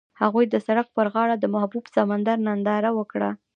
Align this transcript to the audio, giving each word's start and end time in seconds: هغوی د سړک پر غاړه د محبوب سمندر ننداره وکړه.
هغوی 0.21 0.45
د 0.49 0.55
سړک 0.65 0.87
پر 0.97 1.07
غاړه 1.13 1.35
د 1.39 1.45
محبوب 1.55 1.85
سمندر 1.95 2.37
ننداره 2.47 2.91
وکړه. 2.97 3.29